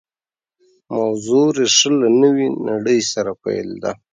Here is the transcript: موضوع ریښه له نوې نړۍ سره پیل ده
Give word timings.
موضوع 0.95 1.47
ریښه 1.57 1.89
له 2.01 2.09
نوې 2.21 2.47
نړۍ 2.67 2.99
سره 3.11 3.31
پیل 3.43 3.69
ده 3.83 3.91